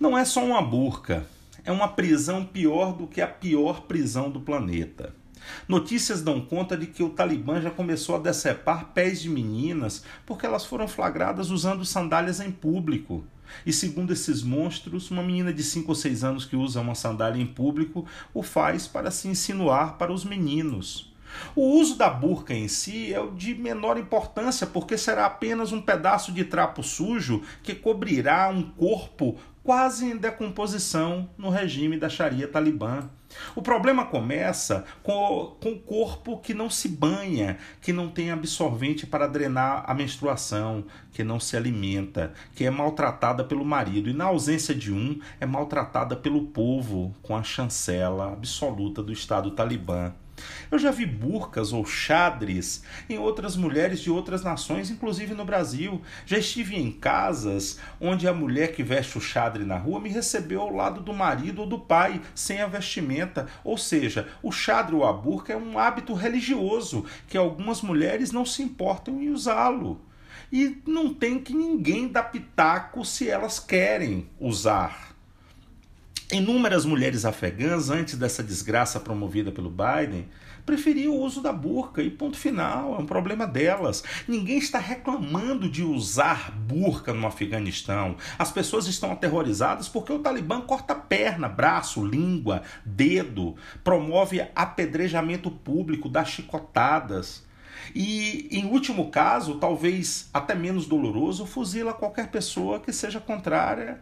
Não 0.00 0.16
é 0.16 0.24
só 0.24 0.44
uma 0.44 0.62
burca, 0.62 1.26
é 1.64 1.72
uma 1.72 1.88
prisão 1.88 2.44
pior 2.44 2.92
do 2.92 3.08
que 3.08 3.20
a 3.20 3.26
pior 3.26 3.80
prisão 3.80 4.30
do 4.30 4.40
planeta. 4.40 5.12
Notícias 5.66 6.22
dão 6.22 6.40
conta 6.40 6.76
de 6.76 6.86
que 6.86 7.02
o 7.02 7.10
Talibã 7.10 7.60
já 7.60 7.68
começou 7.68 8.14
a 8.14 8.20
decepar 8.20 8.92
pés 8.94 9.20
de 9.20 9.28
meninas 9.28 10.04
porque 10.24 10.46
elas 10.46 10.64
foram 10.64 10.86
flagradas 10.86 11.50
usando 11.50 11.84
sandálias 11.84 12.38
em 12.38 12.52
público. 12.52 13.24
E 13.66 13.72
segundo 13.72 14.12
esses 14.12 14.40
monstros, 14.40 15.10
uma 15.10 15.22
menina 15.22 15.52
de 15.52 15.64
5 15.64 15.88
ou 15.88 15.94
6 15.96 16.22
anos 16.22 16.44
que 16.44 16.54
usa 16.54 16.80
uma 16.80 16.94
sandália 16.94 17.42
em 17.42 17.46
público 17.46 18.06
o 18.32 18.40
faz 18.40 18.86
para 18.86 19.10
se 19.10 19.26
insinuar 19.26 19.98
para 19.98 20.12
os 20.12 20.24
meninos. 20.24 21.12
O 21.54 21.78
uso 21.78 21.96
da 21.96 22.08
burca 22.08 22.54
em 22.54 22.68
si 22.68 23.12
é 23.12 23.20
o 23.20 23.32
de 23.32 23.54
menor 23.54 23.98
importância, 23.98 24.66
porque 24.66 24.96
será 24.96 25.26
apenas 25.26 25.72
um 25.72 25.80
pedaço 25.80 26.32
de 26.32 26.44
trapo 26.44 26.82
sujo 26.82 27.42
que 27.62 27.74
cobrirá 27.74 28.48
um 28.48 28.62
corpo 28.62 29.36
quase 29.68 30.06
em 30.06 30.16
decomposição 30.16 31.28
no 31.36 31.50
regime 31.50 31.98
da 31.98 32.08
Sharia 32.08 32.48
talibã. 32.48 33.06
O 33.54 33.60
problema 33.60 34.06
começa 34.06 34.86
com, 35.02 35.58
com 35.60 35.72
o 35.72 35.78
corpo 35.78 36.38
que 36.38 36.54
não 36.54 36.70
se 36.70 36.88
banha, 36.88 37.58
que 37.82 37.92
não 37.92 38.08
tem 38.08 38.30
absorvente 38.30 39.06
para 39.06 39.26
drenar 39.26 39.84
a 39.86 39.92
menstruação, 39.92 40.86
que 41.12 41.22
não 41.22 41.38
se 41.38 41.54
alimenta, 41.54 42.32
que 42.54 42.64
é 42.64 42.70
maltratada 42.70 43.44
pelo 43.44 43.62
marido 43.62 44.08
e, 44.08 44.14
na 44.14 44.24
ausência 44.24 44.74
de 44.74 44.90
um, 44.90 45.20
é 45.38 45.44
maltratada 45.44 46.16
pelo 46.16 46.46
povo 46.46 47.14
com 47.20 47.36
a 47.36 47.42
chancela 47.42 48.32
absoluta 48.32 49.02
do 49.02 49.12
Estado 49.12 49.50
talibã. 49.50 50.14
Eu 50.70 50.78
já 50.78 50.90
vi 50.90 51.06
burcas 51.06 51.72
ou 51.72 51.84
xadres 51.84 52.82
em 53.08 53.18
outras 53.18 53.56
mulheres 53.56 54.00
de 54.00 54.10
outras 54.10 54.42
nações, 54.42 54.90
inclusive 54.90 55.34
no 55.34 55.44
Brasil. 55.44 56.02
Já 56.26 56.38
estive 56.38 56.76
em 56.76 56.90
casas 56.90 57.78
onde 58.00 58.28
a 58.28 58.34
mulher 58.34 58.72
que 58.72 58.82
veste 58.82 59.18
o 59.18 59.20
xadre 59.20 59.64
na 59.64 59.76
rua 59.76 60.00
me 60.00 60.10
recebeu 60.10 60.60
ao 60.60 60.74
lado 60.74 61.00
do 61.00 61.12
marido 61.12 61.62
ou 61.62 61.66
do 61.66 61.78
pai, 61.78 62.20
sem 62.34 62.60
a 62.60 62.66
vestimenta. 62.66 63.46
Ou 63.64 63.78
seja, 63.78 64.28
o 64.42 64.52
xadre 64.52 64.94
ou 64.94 65.04
a 65.04 65.12
burca 65.12 65.52
é 65.52 65.56
um 65.56 65.78
hábito 65.78 66.14
religioso 66.14 67.04
que 67.26 67.36
algumas 67.36 67.82
mulheres 67.82 68.32
não 68.32 68.44
se 68.44 68.62
importam 68.62 69.22
em 69.22 69.30
usá-lo. 69.30 70.00
E 70.50 70.80
não 70.86 71.12
tem 71.12 71.38
que 71.38 71.54
ninguém 71.54 72.08
dar 72.08 72.24
pitaco 72.24 73.04
se 73.04 73.28
elas 73.28 73.60
querem 73.60 74.28
usar. 74.40 75.07
Inúmeras 76.30 76.84
mulheres 76.84 77.24
afegãs, 77.24 77.88
antes 77.88 78.14
dessa 78.14 78.42
desgraça 78.42 79.00
promovida 79.00 79.50
pelo 79.50 79.70
Biden, 79.70 80.28
preferiam 80.66 81.14
o 81.14 81.22
uso 81.22 81.40
da 81.40 81.54
burca 81.54 82.02
e 82.02 82.10
ponto 82.10 82.36
final, 82.36 82.96
é 82.96 82.98
um 82.98 83.06
problema 83.06 83.46
delas. 83.46 84.04
Ninguém 84.28 84.58
está 84.58 84.78
reclamando 84.78 85.70
de 85.70 85.82
usar 85.82 86.52
burca 86.52 87.14
no 87.14 87.26
Afeganistão. 87.26 88.14
As 88.38 88.52
pessoas 88.52 88.86
estão 88.86 89.10
aterrorizadas 89.10 89.88
porque 89.88 90.12
o 90.12 90.18
Talibã 90.18 90.60
corta 90.60 90.94
perna, 90.94 91.48
braço, 91.48 92.04
língua, 92.04 92.60
dedo, 92.84 93.56
promove 93.82 94.46
apedrejamento 94.54 95.50
público, 95.50 96.10
dá 96.10 96.26
chicotadas. 96.26 97.42
E, 97.94 98.48
em 98.50 98.66
último 98.66 99.10
caso, 99.10 99.54
talvez 99.54 100.28
até 100.34 100.54
menos 100.54 100.84
doloroso, 100.84 101.46
fuzila 101.46 101.94
qualquer 101.94 102.28
pessoa 102.30 102.80
que 102.80 102.92
seja 102.92 103.18
contrária 103.18 103.98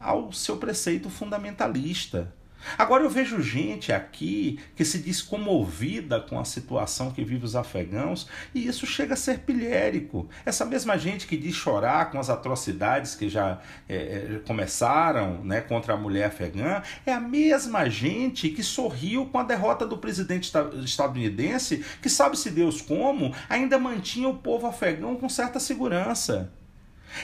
ao 0.00 0.32
seu 0.32 0.56
preceito 0.56 1.10
fundamentalista. 1.10 2.32
Agora 2.76 3.02
eu 3.02 3.10
vejo 3.10 3.42
gente 3.42 3.92
aqui 3.92 4.58
que 4.76 4.84
se 4.84 4.98
diz 4.98 5.22
comovida 5.22 6.20
com 6.20 6.38
a 6.38 6.44
situação 6.44 7.10
que 7.10 7.24
vive 7.24 7.44
os 7.44 7.56
afegãos 7.56 8.28
e 8.54 8.66
isso 8.66 8.86
chega 8.86 9.14
a 9.14 9.16
ser 9.16 9.40
pilhérico. 9.40 10.28
Essa 10.44 10.64
mesma 10.64 10.98
gente 10.98 11.26
que 11.26 11.36
diz 11.36 11.54
chorar 11.54 12.10
com 12.10 12.18
as 12.18 12.28
atrocidades 12.28 13.14
que 13.14 13.28
já 13.28 13.60
é, 13.88 14.40
começaram 14.46 15.42
né, 15.42 15.60
contra 15.60 15.94
a 15.94 15.96
mulher 15.96 16.26
afegã 16.26 16.82
é 17.06 17.12
a 17.12 17.20
mesma 17.20 17.88
gente 17.88 18.50
que 18.50 18.62
sorriu 18.62 19.26
com 19.26 19.38
a 19.38 19.42
derrota 19.42 19.86
do 19.86 19.96
presidente 19.96 20.52
estadunidense 20.84 21.84
que, 22.02 22.08
sabe-se 22.08 22.50
Deus 22.50 22.80
como, 22.82 23.34
ainda 23.48 23.78
mantinha 23.78 24.28
o 24.28 24.36
povo 24.36 24.66
afegão 24.66 25.16
com 25.16 25.28
certa 25.28 25.58
segurança. 25.58 26.52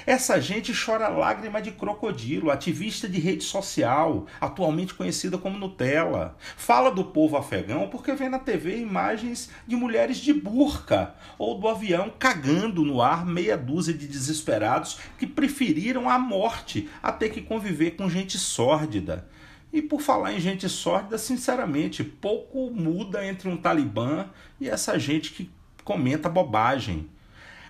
Essa 0.07 0.41
gente 0.41 0.73
chora 0.73 1.09
lágrima 1.09 1.61
de 1.61 1.73
crocodilo, 1.73 2.51
ativista 2.51 3.09
de 3.09 3.19
rede 3.19 3.45
social, 3.45 4.27
atualmente 4.41 4.95
conhecida 4.95 5.39
como 5.39 5.59
Nutella. 5.59 6.37
Fala 6.57 6.91
do 6.91 7.05
povo 7.05 7.37
afegão 7.37 7.89
porque 7.89 8.13
vê 8.13 8.29
na 8.29 8.39
TV 8.39 8.79
imagens 8.79 9.51
de 9.67 9.77
mulheres 9.77 10.19
de 10.19 10.33
burca 10.33 11.15
ou 11.39 11.59
do 11.59 11.69
avião 11.69 12.13
cagando 12.19 12.85
no 12.85 13.01
ar 13.01 13.25
meia 13.25 13.57
dúzia 13.57 13.95
de 13.95 14.07
desesperados 14.07 14.99
que 15.19 15.27
preferiram 15.27 16.09
a 16.09 16.19
morte 16.19 16.89
a 17.03 17.13
ter 17.13 17.31
que 17.31 17.43
conviver 17.43 17.93
com 17.93 18.09
gente 18.09 18.39
sórdida. 18.39 19.29
E 19.73 19.83
por 19.83 20.01
falar 20.01 20.33
em 20.33 20.41
gente 20.41 20.69
sórdida, 20.69 21.19
sinceramente, 21.19 22.03
pouco 22.03 22.71
muda 22.71 23.27
entre 23.27 23.49
um 23.49 23.57
talibã 23.57 24.27
e 24.61 24.69
essa 24.69 24.99
gente 24.99 25.33
que 25.33 25.51
comenta 25.85 26.29
bobagem. 26.29 27.09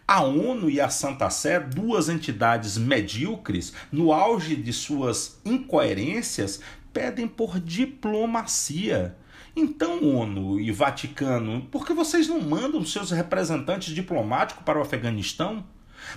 A 0.09 0.23
ONU 0.23 0.71
e 0.71 0.81
a 0.81 0.89
Santa 0.89 1.29
Sé, 1.31 1.59
duas 1.59 2.09
entidades 2.09 2.79
medíocres, 2.79 3.73
no 3.91 4.13
auge 4.13 4.55
de 4.55 4.73
suas 4.73 5.41
incoerências, 5.45 6.61
pedem 6.93 7.27
por 7.27 7.59
diplomacia. 7.59 9.17
Então, 9.57 10.05
ONU 10.05 10.61
e 10.61 10.71
Vaticano, 10.71 11.63
por 11.73 11.85
que 11.85 11.93
vocês 11.93 12.29
não 12.29 12.41
mandam 12.41 12.85
seus 12.85 13.11
representantes 13.11 13.93
diplomáticos 13.93 14.63
para 14.63 14.79
o 14.79 14.83
Afeganistão? 14.83 15.65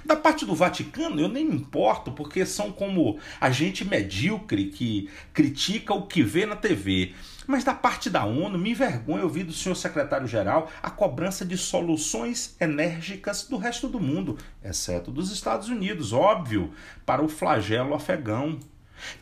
Da 0.05 0.15
parte 0.15 0.45
do 0.45 0.55
Vaticano, 0.55 1.19
eu 1.19 1.27
nem 1.27 1.45
me 1.45 1.55
importo, 1.55 2.11
porque 2.11 2.45
são 2.45 2.71
como 2.71 3.19
a 3.39 3.49
gente 3.49 3.85
medíocre 3.85 4.65
que 4.65 5.09
critica 5.33 5.93
o 5.93 6.07
que 6.07 6.23
vê 6.23 6.45
na 6.45 6.55
TV. 6.55 7.13
Mas 7.47 7.63
da 7.63 7.73
parte 7.73 8.11
da 8.11 8.25
ONU, 8.25 8.59
me 8.59 8.71
envergonha 8.71 9.23
ouvir 9.23 9.43
do 9.43 9.53
senhor 9.53 9.73
secretário-geral 9.73 10.69
a 10.83 10.89
cobrança 10.91 11.43
de 11.43 11.57
soluções 11.57 12.55
enérgicas 12.61 13.43
do 13.43 13.57
resto 13.57 13.87
do 13.87 13.99
mundo, 13.99 14.37
exceto 14.63 15.11
dos 15.11 15.31
Estados 15.31 15.67
Unidos, 15.67 16.13
óbvio, 16.13 16.71
para 17.05 17.23
o 17.23 17.27
flagelo 17.27 17.95
afegão. 17.95 18.59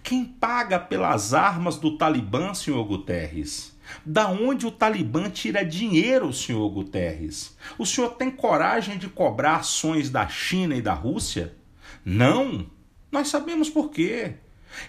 Quem 0.03 0.25
paga 0.25 0.79
pelas 0.79 1.33
armas 1.33 1.77
do 1.77 1.97
Talibã, 1.97 2.53
senhor 2.53 2.83
Guterres? 2.85 3.77
Da 4.05 4.27
onde 4.27 4.65
o 4.65 4.71
Talibã 4.71 5.29
tira 5.29 5.63
dinheiro, 5.63 6.33
senhor 6.33 6.69
Guterres? 6.69 7.55
O 7.77 7.85
senhor 7.85 8.09
tem 8.15 8.29
coragem 8.29 8.97
de 8.97 9.07
cobrar 9.07 9.57
ações 9.57 10.09
da 10.09 10.27
China 10.27 10.75
e 10.75 10.81
da 10.81 10.93
Rússia? 10.93 11.55
Não! 12.03 12.65
Nós 13.11 13.29
sabemos 13.29 13.69
por 13.69 13.89
quê. 13.89 14.35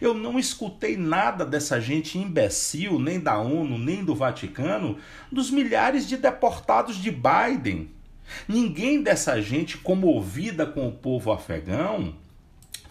Eu 0.00 0.12
não 0.12 0.38
escutei 0.38 0.96
nada 0.96 1.46
dessa 1.46 1.80
gente 1.80 2.18
imbecil, 2.18 2.98
nem 2.98 3.20
da 3.20 3.38
ONU, 3.38 3.78
nem 3.78 4.04
do 4.04 4.14
Vaticano, 4.14 4.98
dos 5.30 5.50
milhares 5.50 6.06
de 6.06 6.16
deportados 6.16 6.96
de 6.96 7.10
Biden. 7.10 7.90
Ninguém 8.46 9.02
dessa 9.02 9.40
gente 9.40 9.78
comovida 9.78 10.66
com 10.66 10.88
o 10.88 10.92
povo 10.92 11.32
afegão 11.32 12.14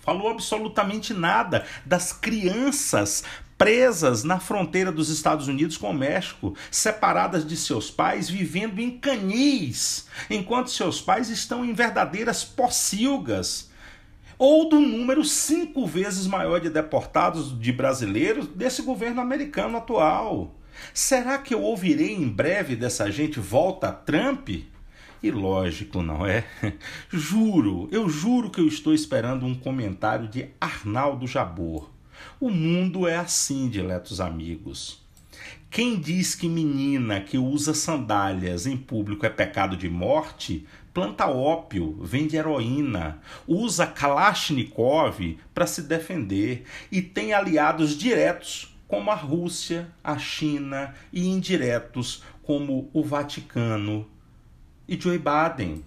falou 0.07 0.29
absolutamente 0.29 1.13
nada 1.13 1.65
das 1.85 2.13
crianças 2.13 3.25
presas 3.57 4.23
na 4.23 4.39
fronteira 4.39 4.89
dos 4.89 5.09
Estados 5.09 5.49
Unidos 5.49 5.75
com 5.75 5.89
o 5.89 5.93
México, 5.93 6.55
separadas 6.71 7.45
de 7.45 7.57
seus 7.57 7.91
pais, 7.91 8.29
vivendo 8.29 8.79
em 8.79 8.89
canis, 8.89 10.07
enquanto 10.29 10.69
seus 10.69 11.01
pais 11.01 11.29
estão 11.29 11.65
em 11.65 11.73
verdadeiras 11.73 12.45
pocilgas 12.45 13.69
ou 14.37 14.69
do 14.69 14.79
número 14.79 15.25
cinco 15.25 15.85
vezes 15.85 16.25
maior 16.25 16.61
de 16.61 16.69
deportados 16.69 17.59
de 17.59 17.73
brasileiros 17.73 18.47
desse 18.47 18.83
governo 18.83 19.19
americano 19.19 19.75
atual. 19.75 20.55
Será 20.93 21.37
que 21.37 21.53
eu 21.53 21.63
ouvirei 21.63 22.13
em 22.13 22.29
breve 22.29 22.77
dessa 22.77 23.11
gente 23.11 23.41
volta 23.41 23.89
a 23.89 23.91
Trump? 23.91 24.51
E 25.21 25.31
lógico, 25.31 26.03
não 26.03 26.25
é? 26.25 26.45
Juro, 27.11 27.89
eu 27.91 28.07
juro 28.07 28.51
que 28.51 28.61
eu 28.61 28.67
estou 28.67 28.93
esperando 28.93 29.45
um 29.45 29.55
comentário 29.55 30.27
de 30.27 30.49
Arnaldo 30.61 31.25
Jabor. 31.25 31.89
O 32.39 32.49
mundo 32.49 33.07
é 33.07 33.15
assim, 33.15 33.67
diletos 33.67 34.21
amigos. 34.21 35.01
Quem 35.69 35.99
diz 35.99 36.33
que 36.33 36.47
menina 36.47 37.19
que 37.19 37.37
usa 37.37 37.73
sandálias 37.73 38.65
em 38.65 38.77
público 38.77 39.25
é 39.25 39.29
pecado 39.29 39.75
de 39.75 39.89
morte, 39.89 40.65
planta 40.93 41.27
ópio, 41.27 41.99
vende 42.01 42.37
heroína, 42.37 43.19
usa 43.47 43.85
Kalashnikov 43.85 45.37
para 45.53 45.67
se 45.67 45.81
defender 45.81 46.63
e 46.91 47.01
tem 47.01 47.33
aliados 47.33 47.97
diretos 47.97 48.75
como 48.87 49.11
a 49.11 49.15
Rússia, 49.15 49.89
a 50.03 50.17
China 50.17 50.95
e 51.11 51.27
indiretos 51.27 52.23
como 52.41 52.89
o 52.93 53.03
Vaticano 53.03 54.07
e 54.87 54.99
Joe 54.99 55.19
Biden. 55.19 55.83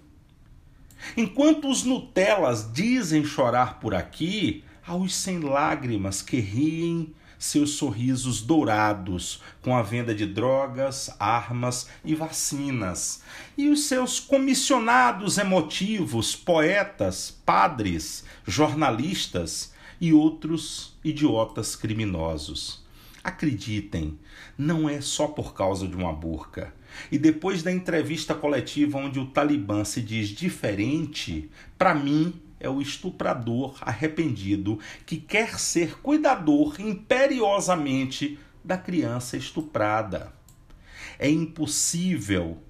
Enquanto 1.17 1.69
os 1.69 1.83
Nutellas 1.83 2.71
dizem 2.71 3.25
chorar 3.25 3.79
por 3.79 3.95
aqui, 3.95 4.63
há 4.85 4.95
os 4.95 5.15
sem 5.15 5.39
lágrimas 5.39 6.21
que 6.21 6.39
riem 6.39 7.13
seus 7.41 7.71
sorrisos 7.71 8.39
dourados 8.39 9.41
com 9.63 9.75
a 9.75 9.81
venda 9.81 10.13
de 10.13 10.27
drogas, 10.27 11.09
armas 11.19 11.87
e 12.05 12.13
vacinas, 12.13 13.23
e 13.57 13.67
os 13.67 13.85
seus 13.85 14.19
comissionados 14.19 15.39
emotivos, 15.39 16.35
poetas, 16.35 17.31
padres, 17.43 18.23
jornalistas 18.45 19.73
e 19.99 20.13
outros 20.13 20.93
idiotas 21.03 21.75
criminosos. 21.75 22.85
Acreditem, 23.23 24.19
não 24.55 24.87
é 24.87 25.01
só 25.01 25.27
por 25.27 25.55
causa 25.55 25.87
de 25.87 25.95
uma 25.95 26.13
burca. 26.13 26.71
E 27.11 27.17
depois 27.17 27.63
da 27.63 27.71
entrevista 27.71 28.33
coletiva 28.33 28.97
onde 28.97 29.19
o 29.19 29.27
Talibã 29.27 29.83
se 29.83 30.01
diz 30.01 30.29
diferente, 30.29 31.49
para 31.77 31.93
mim 31.93 32.33
é 32.59 32.69
o 32.69 32.81
estuprador 32.81 33.77
arrependido 33.81 34.79
que 35.05 35.17
quer 35.17 35.59
ser 35.59 35.99
cuidador 35.99 36.79
imperiosamente 36.79 38.37
da 38.63 38.77
criança 38.77 39.35
estuprada. 39.35 40.31
É 41.17 41.29
impossível 41.29 42.61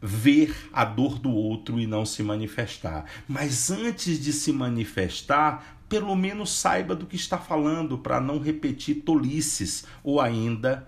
ver 0.00 0.54
a 0.72 0.84
dor 0.84 1.18
do 1.18 1.30
outro 1.30 1.80
e 1.80 1.86
não 1.86 2.06
se 2.06 2.22
manifestar. 2.22 3.04
Mas 3.26 3.70
antes 3.70 4.20
de 4.20 4.32
se 4.32 4.52
manifestar, 4.52 5.78
pelo 5.88 6.14
menos 6.14 6.52
saiba 6.52 6.94
do 6.94 7.06
que 7.06 7.16
está 7.16 7.38
falando 7.38 7.98
para 7.98 8.20
não 8.20 8.38
repetir 8.38 8.96
tolices 8.96 9.84
ou 10.04 10.20
ainda 10.20 10.86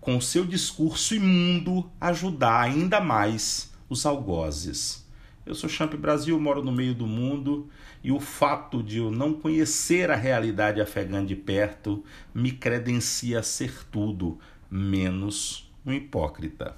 com 0.00 0.20
seu 0.20 0.44
discurso 0.44 1.14
imundo 1.14 1.90
ajudar 2.00 2.60
ainda 2.60 3.00
mais 3.00 3.72
os 3.88 4.06
algozes. 4.06 5.06
Eu 5.44 5.54
sou 5.54 5.68
Champ 5.68 5.94
Brasil, 5.94 6.38
moro 6.38 6.62
no 6.62 6.70
meio 6.70 6.94
do 6.94 7.06
mundo 7.06 7.68
e 8.04 8.12
o 8.12 8.20
fato 8.20 8.82
de 8.82 8.98
eu 8.98 9.10
não 9.10 9.32
conhecer 9.32 10.10
a 10.10 10.16
realidade 10.16 10.80
afegã 10.80 11.24
de 11.24 11.34
perto 11.34 12.04
me 12.34 12.52
credencia 12.52 13.40
a 13.40 13.42
ser 13.42 13.84
tudo 13.90 14.38
menos 14.70 15.70
um 15.84 15.92
hipócrita. 15.92 16.76